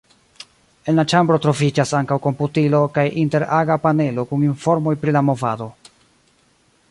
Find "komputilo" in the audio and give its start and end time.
2.23-2.79